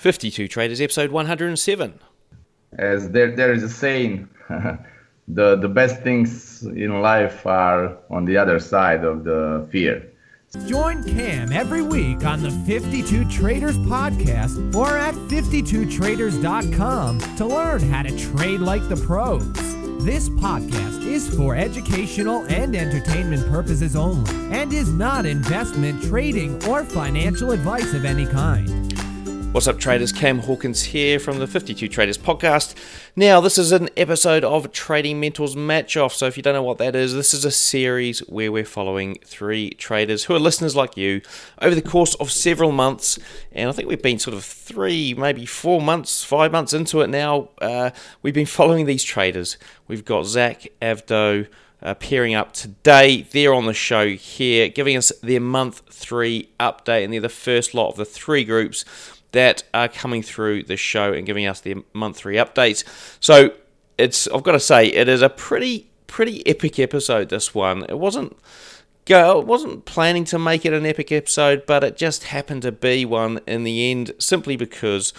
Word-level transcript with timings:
52 0.00 0.48
Traders, 0.48 0.80
episode 0.80 1.10
107. 1.10 2.00
As 2.78 3.10
there, 3.10 3.36
there 3.36 3.52
is 3.52 3.62
a 3.62 3.68
saying, 3.68 4.26
the, 5.28 5.56
the 5.56 5.68
best 5.68 6.00
things 6.00 6.62
in 6.62 7.02
life 7.02 7.46
are 7.46 7.98
on 8.08 8.24
the 8.24 8.38
other 8.38 8.58
side 8.58 9.04
of 9.04 9.24
the 9.24 9.68
fear. 9.70 10.06
Join 10.66 11.04
Cam 11.04 11.52
every 11.52 11.82
week 11.82 12.24
on 12.24 12.42
the 12.42 12.50
52 12.66 13.26
Traders 13.26 13.76
podcast 13.78 14.74
or 14.74 14.96
at 14.96 15.14
52traders.com 15.14 17.20
to 17.36 17.46
learn 17.46 17.82
how 17.82 18.02
to 18.02 18.18
trade 18.18 18.58
like 18.60 18.88
the 18.88 18.96
pros. 18.96 19.46
This 20.02 20.30
podcast 20.30 21.04
is 21.04 21.28
for 21.36 21.54
educational 21.54 22.46
and 22.48 22.74
entertainment 22.74 23.46
purposes 23.48 23.94
only 23.94 24.32
and 24.50 24.72
is 24.72 24.90
not 24.90 25.26
investment, 25.26 26.02
trading, 26.02 26.64
or 26.64 26.84
financial 26.84 27.50
advice 27.52 27.92
of 27.92 28.06
any 28.06 28.24
kind. 28.24 28.89
What's 29.52 29.66
up, 29.66 29.80
traders? 29.80 30.12
Cam 30.12 30.38
Hawkins 30.38 30.80
here 30.80 31.18
from 31.18 31.40
the 31.40 31.46
52 31.48 31.88
Traders 31.88 32.16
podcast. 32.16 32.76
Now, 33.16 33.40
this 33.40 33.58
is 33.58 33.72
an 33.72 33.88
episode 33.96 34.44
of 34.44 34.70
Trading 34.70 35.18
Mentors 35.18 35.56
Match 35.56 35.96
Off. 35.96 36.14
So, 36.14 36.26
if 36.28 36.36
you 36.36 36.42
don't 36.44 36.54
know 36.54 36.62
what 36.62 36.78
that 36.78 36.94
is, 36.94 37.14
this 37.14 37.34
is 37.34 37.44
a 37.44 37.50
series 37.50 38.20
where 38.20 38.52
we're 38.52 38.64
following 38.64 39.18
three 39.24 39.70
traders 39.70 40.22
who 40.24 40.36
are 40.36 40.38
listeners 40.38 40.76
like 40.76 40.96
you 40.96 41.20
over 41.60 41.74
the 41.74 41.82
course 41.82 42.14
of 42.14 42.30
several 42.30 42.70
months. 42.70 43.18
And 43.50 43.68
I 43.68 43.72
think 43.72 43.88
we've 43.88 44.00
been 44.00 44.20
sort 44.20 44.36
of 44.36 44.44
three, 44.44 45.14
maybe 45.14 45.44
four 45.46 45.82
months, 45.82 46.22
five 46.22 46.52
months 46.52 46.72
into 46.72 47.00
it 47.00 47.08
now. 47.08 47.48
Uh, 47.60 47.90
we've 48.22 48.32
been 48.32 48.46
following 48.46 48.86
these 48.86 49.02
traders. 49.02 49.58
We've 49.88 50.04
got 50.04 50.26
Zach 50.26 50.68
Avdo. 50.80 51.48
Uh, 51.82 51.94
pairing 51.94 52.34
up 52.34 52.52
today. 52.52 53.22
They're 53.22 53.54
on 53.54 53.64
the 53.64 53.72
show 53.72 54.08
here, 54.10 54.68
giving 54.68 54.98
us 54.98 55.10
their 55.22 55.40
month 55.40 55.80
three 55.88 56.50
update, 56.60 57.04
and 57.04 57.10
they're 57.10 57.22
the 57.22 57.30
first 57.30 57.72
lot 57.72 57.88
of 57.88 57.96
the 57.96 58.04
three 58.04 58.44
groups 58.44 58.84
that 59.32 59.62
are 59.72 59.88
coming 59.88 60.22
through 60.22 60.64
the 60.64 60.76
show 60.76 61.12
and 61.12 61.26
giving 61.26 61.46
us 61.46 61.60
their 61.60 61.76
month 61.92 62.16
three 62.16 62.36
updates. 62.36 62.84
So 63.20 63.52
it's 63.98 64.26
I've 64.28 64.42
got 64.42 64.52
to 64.52 64.60
say 64.60 64.86
it 64.86 65.08
is 65.08 65.22
a 65.22 65.28
pretty 65.28 65.90
pretty 66.06 66.46
epic 66.46 66.78
episode. 66.78 67.28
This 67.28 67.54
one 67.54 67.84
it 67.88 67.98
wasn't. 67.98 68.36
Go, 69.06 69.40
wasn't 69.40 69.86
planning 69.86 70.24
to 70.26 70.38
make 70.38 70.64
it 70.64 70.72
an 70.72 70.86
epic 70.86 71.10
episode, 71.10 71.64
but 71.66 71.82
it 71.82 71.96
just 71.96 72.24
happened 72.24 72.62
to 72.62 72.70
be 72.70 73.04
one 73.04 73.40
in 73.46 73.64
the 73.64 73.90
end, 73.90 74.12
simply 74.18 74.56
because 74.56 75.12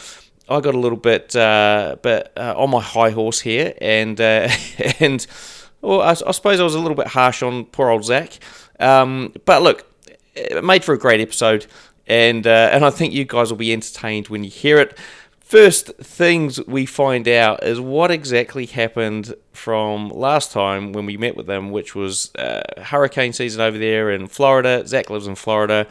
I 0.47 0.61
got 0.61 0.75
a 0.75 0.79
little 0.79 0.97
bit, 0.99 1.35
uh, 1.35 1.97
bit 2.01 2.31
uh, 2.37 2.53
on 2.55 2.69
my 2.69 2.79
high 2.79 3.09
horse 3.09 3.41
here, 3.41 3.73
and 3.81 4.21
uh, 4.21 4.47
and 4.99 5.25
well, 5.81 6.01
I, 6.01 6.11
I, 6.11 6.31
suppose 6.31 6.59
I 6.59 6.63
was 6.63 6.75
a 6.75 6.79
little 6.79 6.95
bit 6.95 7.07
harsh 7.07 7.41
on 7.41 7.65
poor 7.65 7.89
old 7.89 8.05
Zach. 8.05 8.39
Um, 8.79 9.33
but 9.45 9.61
look, 9.61 9.85
it 10.35 10.63
made 10.63 10.83
for 10.83 10.93
a 10.93 10.99
great 10.99 11.19
episode 11.19 11.65
and 12.11 12.45
uh, 12.45 12.69
and 12.73 12.83
I 12.83 12.89
think 12.89 13.13
you 13.13 13.23
guys 13.23 13.49
will 13.49 13.57
be 13.57 13.71
entertained 13.71 14.27
when 14.27 14.43
you 14.43 14.49
hear 14.49 14.77
it. 14.79 14.97
First 15.39 15.87
things 15.95 16.61
we 16.65 16.85
find 16.85 17.25
out 17.27 17.63
is 17.63 17.79
what 17.79 18.11
exactly 18.11 18.65
happened 18.65 19.33
from 19.53 20.09
last 20.09 20.51
time 20.51 20.91
when 20.91 21.05
we 21.05 21.15
met 21.15 21.37
with 21.37 21.47
them, 21.47 21.71
which 21.71 21.95
was 21.95 22.33
uh, 22.35 22.63
hurricane 22.83 23.31
season 23.31 23.61
over 23.61 23.77
there 23.77 24.11
in 24.11 24.27
Florida. 24.27 24.85
Zach 24.85 25.09
lives 25.09 25.27
in 25.27 25.35
Florida. 25.35 25.87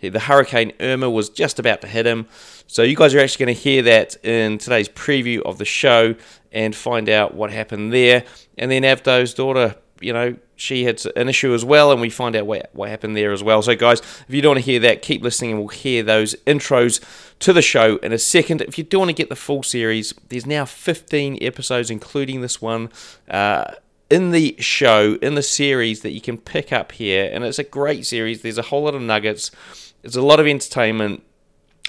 The 0.00 0.20
hurricane 0.20 0.72
Irma 0.80 1.10
was 1.10 1.28
just 1.28 1.58
about 1.58 1.80
to 1.80 1.88
hit 1.88 2.06
him. 2.06 2.26
So 2.66 2.82
you 2.82 2.94
guys 2.94 3.14
are 3.14 3.20
actually 3.20 3.46
going 3.46 3.56
to 3.56 3.62
hear 3.62 3.82
that 3.82 4.16
in 4.24 4.58
today's 4.58 4.88
preview 4.88 5.40
of 5.42 5.58
the 5.58 5.64
show 5.64 6.14
and 6.52 6.74
find 6.74 7.08
out 7.08 7.34
what 7.34 7.50
happened 7.50 7.92
there. 7.92 8.24
And 8.58 8.70
then 8.70 8.82
Avdo's 8.82 9.34
daughter 9.34 9.76
you 10.04 10.12
know, 10.12 10.36
she 10.56 10.84
had 10.84 11.02
an 11.16 11.28
issue 11.28 11.54
as 11.54 11.64
well, 11.64 11.90
and 11.90 12.00
we 12.00 12.10
find 12.10 12.36
out 12.36 12.46
what, 12.46 12.70
what 12.72 12.88
happened 12.88 13.16
there 13.16 13.32
as 13.32 13.42
well. 13.42 13.62
So, 13.62 13.74
guys, 13.74 14.00
if 14.00 14.26
you 14.28 14.42
don't 14.42 14.50
want 14.50 14.64
to 14.64 14.70
hear 14.70 14.80
that, 14.80 15.02
keep 15.02 15.22
listening, 15.22 15.52
and 15.52 15.60
we'll 15.60 15.68
hear 15.68 16.02
those 16.02 16.34
intros 16.46 17.02
to 17.40 17.52
the 17.52 17.62
show 17.62 17.96
in 17.96 18.12
a 18.12 18.18
second. 18.18 18.60
If 18.60 18.78
you 18.78 18.84
do 18.84 18.98
want 18.98 19.08
to 19.08 19.14
get 19.14 19.28
the 19.28 19.36
full 19.36 19.62
series, 19.62 20.14
there's 20.28 20.46
now 20.46 20.64
15 20.64 21.38
episodes, 21.40 21.90
including 21.90 22.40
this 22.40 22.60
one. 22.60 22.90
Uh, 23.28 23.72
in 24.10 24.30
the 24.30 24.54
show, 24.60 25.14
in 25.22 25.34
the 25.34 25.42
series 25.42 26.02
that 26.02 26.10
you 26.10 26.20
can 26.20 26.38
pick 26.38 26.72
up 26.72 26.92
here, 26.92 27.28
and 27.32 27.42
it's 27.42 27.58
a 27.58 27.64
great 27.64 28.06
series. 28.06 28.42
There's 28.42 28.58
a 28.58 28.62
whole 28.62 28.84
lot 28.84 28.94
of 28.94 29.02
nuggets, 29.02 29.50
there's 30.02 30.16
a 30.16 30.22
lot 30.22 30.38
of 30.38 30.46
entertainment, 30.46 31.22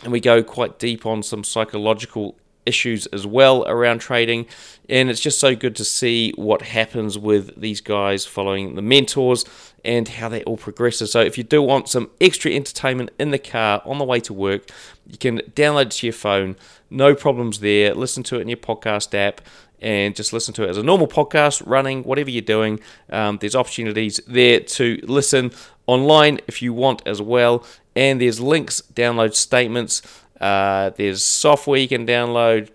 and 0.02 0.12
we 0.12 0.20
go 0.20 0.42
quite 0.42 0.80
deep 0.80 1.06
on 1.06 1.22
some 1.22 1.44
psychological 1.44 2.36
issues 2.66 3.06
as 3.08 3.26
well 3.26 3.64
around 3.68 4.00
trading. 4.00 4.46
And 4.90 5.10
it's 5.10 5.20
just 5.20 5.40
so 5.40 5.56
good 5.56 5.76
to 5.78 5.86
see 5.86 6.32
what 6.36 6.62
happens 6.62 7.18
with 7.18 7.60
these 7.60 7.82
guys 7.82 8.26
following 8.26 8.76
the 8.76 8.82
mentors 8.82 9.46
and 9.84 10.08
how 10.08 10.30
they 10.30 10.44
all 10.44 10.58
progress. 10.58 10.98
So, 11.12 11.22
if 11.22 11.38
you 11.38 11.44
do 11.44 11.62
want 11.62 11.90
some 11.90 12.10
extra 12.20 12.52
entertainment 12.52 13.12
in 13.20 13.32
the 13.32 13.40
car 13.40 13.82
on 13.86 13.98
the 13.98 14.06
way 14.06 14.20
to 14.22 14.34
work, 14.34 14.70
you 15.08 15.18
can 15.18 15.40
download 15.54 15.88
it 15.88 15.92
to 15.92 16.08
your 16.08 16.14
phone. 16.14 16.56
No 16.90 17.16
problems 17.16 17.60
there. 17.60 17.94
Listen 17.94 18.24
to 18.24 18.38
it 18.38 18.42
in 18.42 18.50
your 18.50 18.58
podcast 18.58 19.14
app 19.14 19.42
and 19.82 20.16
just 20.16 20.34
listen 20.34 20.54
to 20.56 20.64
it 20.64 20.70
as 20.70 20.78
a 20.78 20.84
normal 20.84 21.08
podcast, 21.08 21.62
running, 21.66 22.04
whatever 22.04 22.30
you're 22.30 22.42
doing. 22.42 22.80
Um, 23.12 23.38
there's 23.40 23.56
opportunities 23.56 24.20
there 24.28 24.60
to 24.60 25.00
listen 25.04 25.52
online 25.86 26.40
if 26.48 26.62
you 26.62 26.74
want 26.74 27.02
as 27.06 27.22
well. 27.22 27.64
And 27.96 28.20
there's 28.20 28.40
links, 28.40 28.82
download 28.94 29.36
statements 29.36 30.02
uh, 30.40 30.92
there's 30.92 31.24
software 31.24 31.80
you 31.80 31.88
can 31.88 32.06
download. 32.06 32.70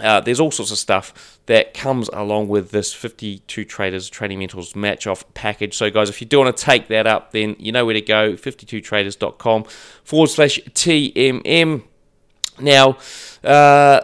Uh, 0.00 0.20
there's 0.20 0.40
all 0.40 0.50
sorts 0.50 0.72
of 0.72 0.78
stuff 0.78 1.38
that 1.46 1.72
comes 1.72 2.08
along 2.12 2.48
with 2.48 2.70
this 2.70 2.92
52 2.92 3.64
Traders 3.64 4.08
Trading 4.08 4.40
Mentors 4.40 4.74
Match 4.74 5.06
Off 5.06 5.24
package. 5.34 5.76
So, 5.76 5.90
guys, 5.90 6.10
if 6.10 6.20
you 6.20 6.26
do 6.26 6.40
want 6.40 6.56
to 6.56 6.64
take 6.64 6.88
that 6.88 7.06
up, 7.06 7.32
then 7.32 7.54
you 7.58 7.70
know 7.70 7.84
where 7.84 7.94
to 7.94 8.00
go 8.00 8.32
52traders.com 8.32 9.64
forward 10.02 10.30
slash 10.30 10.58
TMM. 10.60 11.84
Now, 12.58 12.98
uh, 13.42 14.00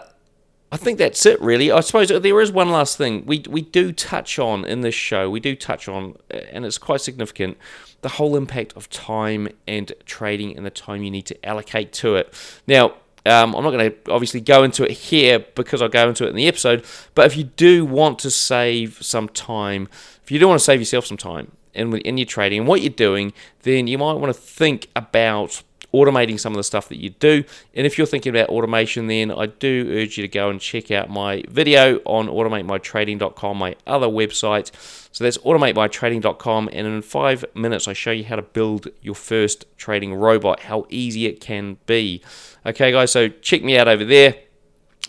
I 0.72 0.76
think 0.76 0.98
that's 0.98 1.26
it, 1.26 1.40
really. 1.40 1.72
I 1.72 1.80
suppose 1.80 2.08
there 2.08 2.40
is 2.40 2.52
one 2.52 2.70
last 2.70 2.96
thing 2.96 3.24
we 3.26 3.44
we 3.48 3.62
do 3.62 3.92
touch 3.92 4.38
on 4.38 4.64
in 4.64 4.82
this 4.82 4.94
show. 4.94 5.28
We 5.28 5.40
do 5.40 5.56
touch 5.56 5.88
on, 5.88 6.16
and 6.30 6.64
it's 6.64 6.78
quite 6.78 7.00
significant, 7.00 7.58
the 8.02 8.10
whole 8.10 8.36
impact 8.36 8.74
of 8.76 8.88
time 8.88 9.48
and 9.66 9.92
trading 10.06 10.56
and 10.56 10.64
the 10.64 10.70
time 10.70 11.02
you 11.02 11.10
need 11.10 11.26
to 11.26 11.46
allocate 11.46 11.92
to 11.94 12.14
it. 12.14 12.32
Now, 12.68 12.94
um, 13.26 13.54
I'm 13.54 13.64
not 13.64 13.72
going 13.72 13.90
to 13.90 14.12
obviously 14.12 14.40
go 14.40 14.62
into 14.62 14.84
it 14.84 14.92
here 14.92 15.40
because 15.40 15.82
I'll 15.82 15.88
go 15.88 16.08
into 16.08 16.24
it 16.24 16.30
in 16.30 16.36
the 16.36 16.46
episode. 16.46 16.84
But 17.14 17.26
if 17.26 17.36
you 17.36 17.44
do 17.44 17.84
want 17.84 18.18
to 18.20 18.30
save 18.30 18.98
some 19.02 19.28
time, 19.28 19.88
if 20.22 20.30
you 20.30 20.38
do 20.38 20.46
want 20.46 20.60
to 20.60 20.64
save 20.64 20.80
yourself 20.80 21.04
some 21.04 21.16
time 21.16 21.50
in 21.74 21.96
in 21.98 22.16
your 22.16 22.26
trading 22.26 22.60
and 22.60 22.68
what 22.68 22.80
you're 22.80 22.90
doing, 22.90 23.32
then 23.62 23.88
you 23.88 23.98
might 23.98 24.14
want 24.14 24.32
to 24.32 24.40
think 24.40 24.88
about 24.94 25.62
automating 25.92 26.38
some 26.38 26.52
of 26.52 26.56
the 26.56 26.64
stuff 26.64 26.88
that 26.88 26.98
you 26.98 27.10
do. 27.10 27.44
And 27.74 27.86
if 27.86 27.98
you're 27.98 28.06
thinking 28.06 28.34
about 28.34 28.48
automation, 28.48 29.06
then 29.06 29.30
I 29.30 29.46
do 29.46 29.88
urge 29.92 30.16
you 30.16 30.22
to 30.22 30.28
go 30.28 30.50
and 30.50 30.60
check 30.60 30.90
out 30.90 31.10
my 31.10 31.42
video 31.48 31.96
on 32.04 32.28
automatemytrading.com, 32.28 33.56
my 33.56 33.76
other 33.86 34.06
website. 34.06 34.70
So 35.12 35.24
that's 35.24 35.38
automatemytrading.com. 35.38 36.70
And 36.72 36.86
in 36.86 37.02
five 37.02 37.44
minutes, 37.54 37.88
I 37.88 37.92
show 37.92 38.12
you 38.12 38.24
how 38.24 38.36
to 38.36 38.42
build 38.42 38.88
your 39.02 39.14
first 39.14 39.64
trading 39.76 40.14
robot, 40.14 40.60
how 40.60 40.86
easy 40.88 41.26
it 41.26 41.40
can 41.40 41.78
be. 41.86 42.22
Okay, 42.64 42.92
guys, 42.92 43.10
so 43.10 43.28
check 43.28 43.62
me 43.62 43.76
out 43.76 43.88
over 43.88 44.04
there. 44.04 44.36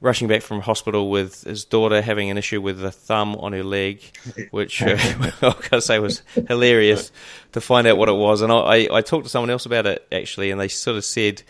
rushing 0.00 0.28
back 0.28 0.42
from 0.42 0.60
hospital 0.60 1.10
with 1.10 1.42
his 1.44 1.64
daughter 1.64 2.02
having 2.02 2.30
an 2.30 2.36
issue 2.36 2.60
with 2.60 2.78
the 2.78 2.90
thumb 2.90 3.34
on 3.36 3.52
her 3.52 3.64
leg, 3.64 4.00
which 4.50 4.82
uh, 4.82 4.96
I 4.98 5.30
gotta 5.40 5.80
say 5.80 5.98
was 5.98 6.22
hilarious 6.48 7.10
to 7.52 7.60
find 7.60 7.86
out 7.86 7.96
what 7.96 8.08
it 8.08 8.12
was. 8.12 8.42
And 8.42 8.52
I, 8.52 8.56
I, 8.56 8.88
I, 8.92 9.00
talked 9.00 9.24
to 9.24 9.30
someone 9.30 9.50
else 9.50 9.66
about 9.66 9.86
it 9.86 10.06
actually, 10.12 10.50
and 10.50 10.60
they 10.60 10.68
sort 10.68 10.96
of 10.96 11.04
said, 11.04 11.42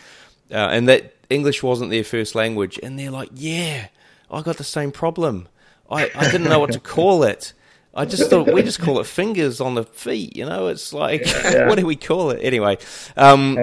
uh, 0.51 0.69
and 0.71 0.89
that 0.89 1.16
English 1.31 1.63
wasn't 1.63 1.91
their 1.91 2.05
first 2.05 2.35
language, 2.35 2.79
and 2.83 2.99
they're 2.99 3.11
like, 3.11 3.31
yeah, 3.35 3.89
I 4.31 4.43
got 4.43 4.57
the 4.57 4.65
same 4.65 4.93
problem. 4.93 5.49
I, 5.91 6.11
I 6.15 6.31
didn't 6.31 6.49
know 6.49 6.59
what 6.59 6.73
to 6.73 6.81
call 6.81 7.23
it. 7.23 7.53
I 7.95 8.05
just 8.05 8.29
thought 8.29 8.53
we 8.53 8.63
just 8.63 8.81
call 8.81 9.01
it 9.01 9.07
fingers 9.07 9.61
on 9.61 9.75
the 9.75 9.85
feet. 9.85 10.37
You 10.37 10.45
know, 10.45 10.67
it's 10.67 10.93
like 10.93 11.25
yeah. 11.25 11.67
what 11.69 11.79
do 11.79 11.87
we 11.87 11.97
call 11.97 12.31
it 12.31 12.41
anyway? 12.43 12.77
Um, 13.17 13.59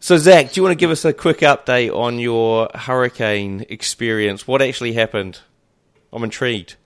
so 0.00 0.18
Zach, 0.18 0.52
do 0.52 0.60
you 0.60 0.62
want 0.62 0.72
to 0.72 0.80
give 0.80 0.90
us 0.90 1.04
a 1.06 1.14
quick 1.14 1.38
update 1.38 1.94
on 1.94 2.18
your 2.18 2.68
hurricane 2.74 3.64
experience? 3.70 4.46
What 4.46 4.60
actually 4.60 4.92
happened? 4.92 5.40
I'm 6.12 6.24
intrigued. 6.24 6.76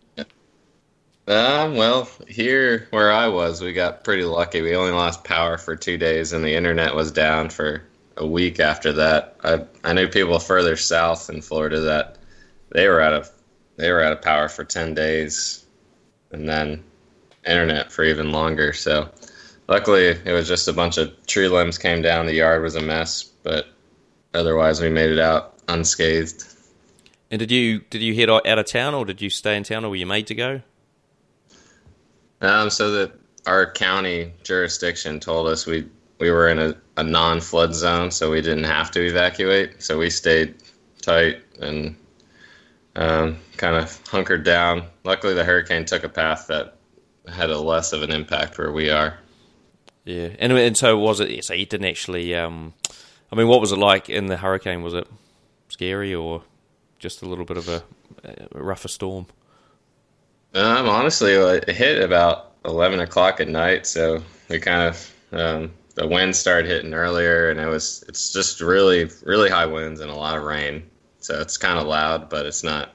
Uh, 1.26 1.72
well, 1.74 2.08
here 2.28 2.86
where 2.90 3.10
I 3.10 3.28
was, 3.28 3.62
we 3.62 3.72
got 3.72 4.04
pretty 4.04 4.24
lucky. 4.24 4.60
We 4.60 4.76
only 4.76 4.92
lost 4.92 5.24
power 5.24 5.56
for 5.56 5.74
two 5.74 5.96
days, 5.96 6.34
and 6.34 6.44
the 6.44 6.54
internet 6.54 6.94
was 6.94 7.12
down 7.12 7.48
for 7.48 7.82
a 8.16 8.26
week 8.26 8.60
after 8.60 8.92
that. 8.92 9.36
I 9.42 9.64
I 9.82 9.92
knew 9.92 10.08
people 10.08 10.38
further 10.38 10.76
south 10.76 11.30
in 11.30 11.42
Florida 11.42 11.80
that 11.80 12.18
they 12.70 12.88
were 12.88 13.00
out 13.00 13.14
of 13.14 13.30
they 13.76 13.90
were 13.90 14.02
out 14.02 14.12
of 14.12 14.22
power 14.22 14.48
for 14.48 14.64
ten 14.64 14.94
days 14.94 15.64
and 16.30 16.48
then 16.48 16.82
internet 17.46 17.92
for 17.92 18.04
even 18.04 18.32
longer. 18.32 18.72
So 18.72 19.08
luckily, 19.68 20.06
it 20.06 20.32
was 20.32 20.48
just 20.48 20.68
a 20.68 20.72
bunch 20.72 20.98
of 20.98 21.26
tree 21.26 21.48
limbs 21.48 21.78
came 21.78 22.02
down. 22.02 22.26
The 22.26 22.34
yard 22.34 22.62
was 22.62 22.74
a 22.74 22.82
mess, 22.82 23.22
but 23.22 23.66
otherwise, 24.32 24.80
we 24.80 24.88
made 24.88 25.10
it 25.10 25.18
out 25.18 25.54
unscathed. 25.68 26.44
And 27.30 27.38
did 27.38 27.50
you 27.50 27.80
did 27.90 28.02
you 28.02 28.14
head 28.14 28.30
out 28.30 28.58
of 28.58 28.66
town, 28.66 28.94
or 28.94 29.04
did 29.04 29.20
you 29.20 29.30
stay 29.30 29.56
in 29.56 29.64
town, 29.64 29.84
or 29.84 29.90
were 29.90 29.96
you 29.96 30.06
made 30.06 30.26
to 30.28 30.34
go? 30.34 30.62
Um, 32.40 32.68
so 32.70 32.90
that 32.92 33.12
our 33.46 33.72
county 33.72 34.32
jurisdiction 34.42 35.20
told 35.20 35.48
us 35.48 35.66
we 35.66 35.88
we 36.18 36.30
were 36.30 36.48
in 36.48 36.58
a, 36.58 36.76
a 36.96 37.02
non 37.02 37.40
flood 37.40 37.74
zone, 37.74 38.10
so 38.10 38.30
we 38.30 38.40
didn't 38.40 38.64
have 38.64 38.90
to 38.92 39.04
evacuate. 39.04 39.82
So 39.82 39.98
we 39.98 40.10
stayed 40.10 40.54
tight 41.02 41.42
and 41.60 41.96
um, 42.96 43.38
kind 43.56 43.76
of 43.76 44.00
hunkered 44.06 44.44
down. 44.44 44.84
Luckily, 45.04 45.34
the 45.34 45.44
hurricane 45.44 45.84
took 45.84 46.04
a 46.04 46.08
path 46.08 46.46
that 46.48 46.76
had 47.28 47.50
a 47.50 47.58
less 47.58 47.92
of 47.92 48.02
an 48.02 48.10
impact 48.10 48.58
where 48.58 48.72
we 48.72 48.90
are. 48.90 49.18
Yeah, 50.04 50.28
and 50.38 50.52
and 50.52 50.76
so 50.76 50.98
was 50.98 51.20
it? 51.20 51.44
So 51.44 51.54
you 51.54 51.66
didn't 51.66 51.86
actually. 51.86 52.34
Um, 52.34 52.74
I 53.32 53.36
mean, 53.36 53.48
what 53.48 53.60
was 53.60 53.72
it 53.72 53.78
like 53.78 54.08
in 54.08 54.26
the 54.26 54.36
hurricane? 54.36 54.82
Was 54.82 54.94
it 54.94 55.08
scary 55.68 56.14
or 56.14 56.42
just 56.98 57.22
a 57.22 57.26
little 57.26 57.44
bit 57.44 57.56
of 57.56 57.68
a, 57.68 57.82
a 58.52 58.62
rougher 58.62 58.88
storm? 58.88 59.26
Um, 60.54 60.88
honestly, 60.88 61.32
it 61.32 61.68
hit 61.68 62.02
about 62.02 62.52
eleven 62.64 63.00
o'clock 63.00 63.40
at 63.40 63.48
night, 63.48 63.86
so 63.86 64.22
we 64.48 64.60
kind 64.60 64.88
of 64.88 65.14
um, 65.32 65.72
the 65.94 66.06
wind 66.06 66.34
started 66.34 66.66
hitting 66.66 66.94
earlier, 66.94 67.50
and 67.50 67.60
it 67.60 67.66
was 67.66 68.04
it's 68.08 68.32
just 68.32 68.60
really 68.60 69.10
really 69.24 69.50
high 69.50 69.66
winds 69.66 70.00
and 70.00 70.10
a 70.10 70.14
lot 70.14 70.36
of 70.36 70.44
rain 70.44 70.90
so 71.24 71.40
it's 71.40 71.56
kind 71.56 71.78
of 71.78 71.86
loud, 71.86 72.28
but 72.28 72.44
it's 72.44 72.62
not 72.62 72.92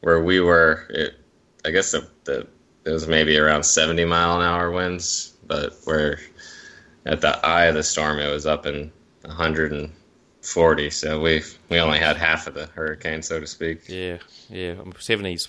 where 0.00 0.22
we 0.22 0.38
were. 0.38 0.86
It, 0.90 1.16
I 1.64 1.72
guess 1.72 1.90
the, 1.90 2.08
the 2.22 2.46
it 2.84 2.90
was 2.90 3.08
maybe 3.08 3.36
around 3.36 3.64
70 3.64 4.04
mile 4.04 4.40
an 4.40 4.46
hour 4.46 4.70
winds, 4.70 5.34
but 5.44 5.74
where 5.84 6.20
at 7.04 7.20
the 7.20 7.44
eye 7.44 7.64
of 7.64 7.74
the 7.74 7.82
storm 7.82 8.20
it 8.20 8.30
was 8.30 8.46
up 8.46 8.64
in 8.66 8.92
140. 9.22 10.90
So 10.90 11.20
we 11.20 11.42
we 11.68 11.80
only 11.80 11.98
had 11.98 12.16
half 12.16 12.46
of 12.46 12.54
the 12.54 12.66
hurricane, 12.66 13.22
so 13.22 13.40
to 13.40 13.46
speak. 13.46 13.88
Yeah, 13.88 14.18
yeah. 14.48 14.74
70s 14.74 15.48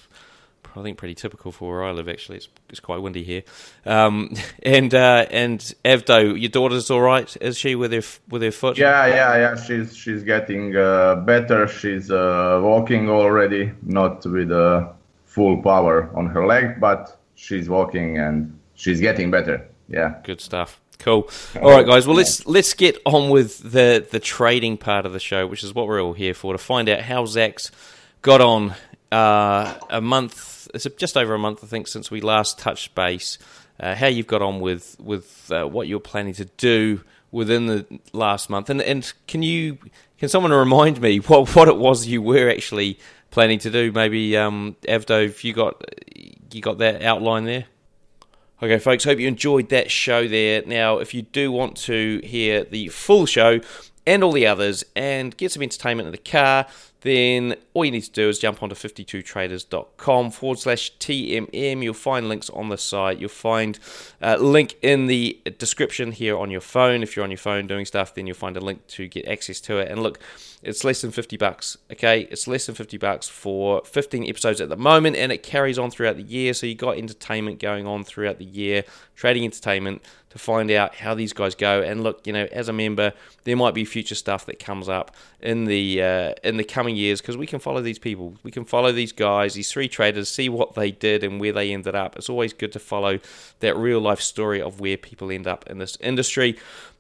I 0.76 0.84
think 0.84 0.98
pretty 0.98 1.16
typical 1.16 1.52
for 1.52 1.72
where 1.72 1.84
I 1.84 1.92
live. 1.92 2.08
Actually, 2.10 2.38
it's, 2.38 2.50
it's 2.70 2.80
quite 2.80 2.98
windy 2.98 3.24
here. 3.24 3.44
Um, 3.86 4.34
and 4.64 4.94
uh, 4.94 5.26
and 5.30 5.60
Avdo, 5.84 6.40
your 6.40 6.50
daughter's 6.50 6.90
all 6.90 7.02
right, 7.02 7.36
is 7.42 7.58
she 7.58 7.76
with 7.76 7.92
her 7.92 8.02
with 8.30 8.42
her 8.42 8.52
foot? 8.52 8.78
Yeah, 8.78 9.06
yeah, 9.08 9.38
yeah. 9.38 9.56
She's 9.56 9.96
she's 9.96 10.24
getting 10.24 10.76
uh, 10.76 11.16
better. 11.16 11.68
She's 11.68 12.12
uh, 12.12 12.60
walking 12.62 13.10
already, 13.10 13.72
not 13.84 14.26
with 14.26 14.52
uh, 14.52 14.90
full 15.26 15.62
power 15.62 16.10
on 16.16 16.28
her 16.28 16.46
leg, 16.46 16.80
but 16.80 17.20
she's 17.36 17.70
walking 17.70 18.18
and 18.18 18.58
she's 18.76 19.00
getting 19.00 19.32
better. 19.32 19.68
Yeah, 19.88 20.16
good 20.24 20.42
stuff. 20.42 20.82
Cool. 21.00 21.30
All 21.62 21.72
right, 21.72 21.86
guys. 21.86 22.08
Well, 22.08 22.16
let's 22.16 22.46
let's 22.46 22.74
get 22.74 22.98
on 23.06 23.30
with 23.30 23.60
the 23.60 24.06
the 24.10 24.20
trading 24.20 24.78
part 24.78 25.06
of 25.06 25.14
the 25.14 25.20
show, 25.20 25.46
which 25.46 25.64
is 25.64 25.76
what 25.76 25.88
we're 25.88 26.02
all 26.02 26.14
here 26.14 26.34
for, 26.34 26.54
to 26.54 26.58
find 26.58 26.90
out 26.90 27.02
how 27.02 27.26
Zach's 27.26 27.72
got 28.22 28.42
on 28.42 28.74
uh, 29.16 29.80
a 29.90 30.02
month 30.02 30.56
it's 30.76 30.86
just 30.98 31.16
over 31.18 31.34
a 31.34 31.40
month, 31.40 31.64
I 31.64 31.68
think, 31.68 31.88
since 31.88 32.12
we 32.12 32.22
last 32.22 32.60
touched 32.60 32.96
base. 32.96 33.38
Uh, 33.80 33.96
how 33.96 34.08
you've 34.08 34.28
got 34.28 34.42
on 34.42 34.60
with 34.60 34.98
with 35.00 35.52
uh, 35.52 35.66
what 35.66 35.88
you're 35.88 36.00
planning 36.00 36.34
to 36.36 36.46
do 36.46 37.02
within 37.32 37.66
the 37.66 37.86
last 38.14 38.50
month, 38.50 38.70
and 38.70 38.82
and 38.82 39.12
can 39.28 39.44
you 39.44 39.78
can 40.18 40.30
someone 40.30 40.52
remind 40.52 41.02
me 41.02 41.18
what 41.32 41.56
what 41.56 41.68
it 41.68 41.78
was 41.78 42.08
you 42.08 42.22
were 42.22 42.50
actually 42.50 43.00
planning 43.32 43.60
to 43.60 43.70
do? 43.70 43.92
Maybe 43.92 44.38
um, 44.38 44.76
Avdo, 44.84 45.26
if 45.26 45.44
you 45.44 45.54
got 45.54 45.84
you 46.52 46.62
got 46.62 46.78
that 46.80 47.02
outline 47.02 47.46
there. 47.46 47.66
Okay, 48.64 48.80
folks, 48.80 49.04
hope 49.04 49.20
you 49.20 49.28
enjoyed 49.28 49.68
that 49.70 49.92
show 49.92 50.28
there. 50.28 50.64
Now, 50.66 51.00
if 51.00 51.14
you 51.14 51.24
do 51.24 51.52
want 51.52 51.76
to 51.78 52.22
hear 52.24 52.64
the 52.64 52.88
full 52.88 53.26
show 53.26 53.60
and 54.08 54.24
all 54.24 54.32
the 54.32 54.48
others 54.48 54.86
and 54.96 55.36
get 55.36 55.52
some 55.52 55.62
entertainment 55.62 56.08
in 56.08 56.14
the 56.14 56.18
car, 56.18 56.66
then 57.06 57.54
all 57.76 57.86
you 57.86 57.92
need 57.92 58.02
to 58.02 58.12
do 58.12 58.30
is 58.30 58.40
jump 58.40 58.64
onto 58.64 58.74
52traders.com 58.74 60.32
forward 60.32 60.58
slash 60.58 60.92
TMM. 60.98 61.84
You'll 61.84 61.94
find 61.94 62.28
links 62.28 62.50
on 62.50 62.70
the 62.70 62.80
site. 62.80 63.20
You'll 63.20 63.30
find 63.30 63.78
a 64.22 64.40
link 64.40 64.76
in 64.82 65.06
the 65.06 65.40
description 65.60 66.14
here 66.14 66.36
on 66.36 66.50
your 66.50 66.62
phone. 66.62 67.04
If 67.04 67.16
you're 67.16 67.24
on 67.24 67.30
your 67.30 67.38
phone 67.38 67.68
doing 67.68 67.86
stuff, 67.86 68.16
then 68.16 68.26
you'll 68.26 68.36
find 68.36 68.58
a 68.58 68.60
link 68.60 68.88
to 68.88 69.08
get 69.08 69.28
access 69.28 69.62
to 69.62 69.78
it. 69.78 69.92
And 69.92 70.02
look, 70.02 70.20
it's 70.64 70.84
less 70.84 71.02
than 71.02 71.12
50 71.12 71.38
bucks, 71.38 71.78
okay? 71.92 72.22
It's 72.32 72.48
less 72.48 72.66
than 72.66 72.74
50 72.74 72.98
bucks 72.98 73.28
for 73.28 73.84
15 73.86 74.28
episodes 74.28 74.60
at 74.60 74.70
the 74.70 74.76
moment, 74.76 75.16
and 75.16 75.32
it 75.32 75.44
carries 75.44 75.78
on 75.78 75.92
throughout 75.92 76.18
the 76.18 76.24
year. 76.24 76.56
So 76.56 76.66
you 76.66 76.74
got 76.74 76.98
entertainment 76.98 77.60
going 77.60 77.86
on 77.86 78.04
throughout 78.04 78.40
the 78.40 78.46
year, 78.46 78.84
trading 79.16 79.44
entertainment 79.44 80.02
to 80.36 80.40
find 80.40 80.70
out 80.70 80.96
how 80.96 81.14
these 81.14 81.32
guys 81.32 81.56
go. 81.56 81.82
And 81.82 82.04
look, 82.04 82.28
you 82.28 82.34
know, 82.34 82.46
as 82.52 82.68
a 82.68 82.74
member, 82.74 83.14
there 83.46 83.56
might 83.56 83.74
be 83.74 83.86
future 83.86 84.16
stuff 84.16 84.46
that 84.48 84.60
comes 84.60 84.90
up 84.90 85.16
in 85.40 85.64
the 85.64 86.02
uh, 86.02 86.34
in 86.44 86.58
the 86.58 86.64
years 86.96 87.22
because 87.22 87.38
we 87.38 87.48
can 87.48 87.60
follow 87.60 87.82
these 87.82 88.00
people, 88.00 88.36
we 88.44 88.52
can 88.52 88.66
follow 88.66 88.92
these 88.92 89.12
guys, 89.12 89.54
these 89.54 89.72
three 89.72 89.88
traders, 89.88 90.30
see 90.30 90.50
what 90.50 90.76
they 90.76 90.92
did 90.92 91.24
and 91.24 91.40
where 91.40 91.52
they 91.52 91.72
ended 91.74 91.96
up. 91.96 92.16
It's 92.16 92.30
always 92.30 92.54
good 92.54 92.72
to 92.74 92.80
follow 92.80 93.20
that 93.60 93.76
real 93.76 94.00
life 94.00 94.22
story 94.22 94.62
of 94.62 94.80
where 94.80 94.98
people 94.98 95.32
end 95.32 95.48
up 95.48 95.68
in 95.68 95.78
this 95.78 95.98
industry. 96.02 96.58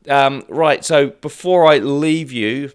Um, 0.09 0.43
right, 0.49 0.83
so 0.83 1.09
before 1.09 1.65
I 1.65 1.79
leave 1.79 2.31
you, 2.31 2.71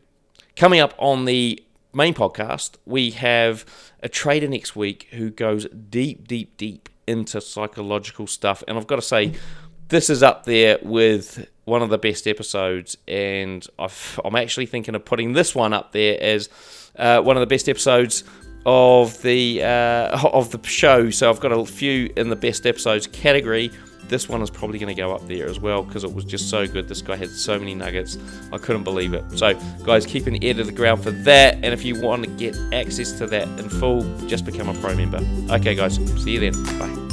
coming 0.56 0.80
up 0.80 0.94
on 0.98 1.24
the 1.24 1.62
main 1.92 2.14
podcast, 2.14 2.72
we 2.84 3.10
have 3.12 3.64
a 4.02 4.08
trader 4.08 4.48
next 4.48 4.76
week 4.76 5.08
who 5.12 5.30
goes 5.30 5.66
deep, 5.66 6.26
deep, 6.26 6.56
deep 6.56 6.88
into 7.06 7.40
psychological 7.40 8.26
stuff. 8.26 8.62
And 8.68 8.78
I've 8.78 8.86
got 8.86 8.96
to 8.96 9.02
say, 9.02 9.32
this 9.88 10.08
is 10.08 10.22
up 10.22 10.44
there 10.44 10.78
with 10.82 11.48
one 11.64 11.82
of 11.82 11.90
the 11.90 11.98
best 11.98 12.26
episodes, 12.26 12.96
and 13.06 13.66
i 13.78 13.88
am 14.24 14.34
actually 14.36 14.66
thinking 14.66 14.94
of 14.94 15.04
putting 15.04 15.32
this 15.34 15.54
one 15.54 15.72
up 15.72 15.92
there 15.92 16.20
as 16.20 16.48
uh, 17.00 17.20
one 17.20 17.36
of 17.36 17.40
the 17.40 17.46
best 17.46 17.68
episodes 17.68 18.24
of 18.66 19.20
the 19.22 19.62
uh, 19.62 20.28
of 20.32 20.50
the 20.50 20.66
show. 20.66 21.10
So 21.10 21.30
I've 21.30 21.40
got 21.40 21.52
a 21.52 21.64
few 21.64 22.12
in 22.16 22.28
the 22.28 22.36
best 22.36 22.66
episodes 22.66 23.06
category. 23.06 23.70
This 24.08 24.28
one 24.28 24.42
is 24.42 24.50
probably 24.50 24.80
going 24.80 24.94
to 24.94 25.00
go 25.00 25.14
up 25.14 25.26
there 25.28 25.46
as 25.46 25.60
well 25.60 25.84
because 25.84 26.02
it 26.02 26.12
was 26.12 26.24
just 26.24 26.50
so 26.50 26.66
good. 26.66 26.88
This 26.88 27.00
guy 27.00 27.14
had 27.14 27.30
so 27.30 27.56
many 27.56 27.76
nuggets, 27.76 28.18
I 28.52 28.58
couldn't 28.58 28.82
believe 28.82 29.14
it. 29.14 29.22
So, 29.38 29.54
guys, 29.84 30.04
keep 30.04 30.26
an 30.26 30.42
ear 30.42 30.54
to 30.54 30.64
the 30.64 30.72
ground 30.72 31.04
for 31.04 31.12
that. 31.12 31.54
And 31.54 31.66
if 31.66 31.84
you 31.84 32.00
want 32.00 32.24
to 32.24 32.30
get 32.30 32.58
access 32.72 33.12
to 33.18 33.26
that 33.28 33.46
in 33.60 33.68
full, 33.68 34.02
just 34.26 34.44
become 34.44 34.68
a 34.68 34.74
pro 34.80 34.96
member. 34.96 35.20
Okay, 35.54 35.76
guys, 35.76 35.94
see 36.20 36.32
you 36.32 36.40
then. 36.40 36.64
Bye. 36.80 37.09